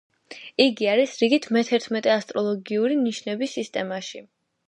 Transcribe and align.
იგი 0.63 0.87
არის 0.93 1.11
რიგით 1.23 1.45
მეთერთმეტე 1.57 2.11
ასტროლოგიური 2.13 2.99
ნიშნების 3.05 3.55
სისტემაში. 3.59 4.27